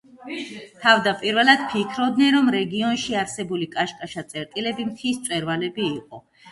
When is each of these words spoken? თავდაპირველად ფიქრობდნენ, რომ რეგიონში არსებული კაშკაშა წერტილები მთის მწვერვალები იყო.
თავდაპირველად 0.85 1.61
ფიქრობდნენ, 1.73 2.31
რომ 2.37 2.51
რეგიონში 2.57 3.21
არსებული 3.25 3.71
კაშკაშა 3.79 4.29
წერტილები 4.35 4.93
მთის 4.93 5.23
მწვერვალები 5.25 5.89
იყო. 5.97 6.29